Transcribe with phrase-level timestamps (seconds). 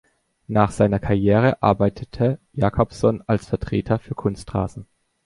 [0.47, 4.87] Nach seiner Karriere arbeitete Jakobsson als Vertreter für Kunstrasen.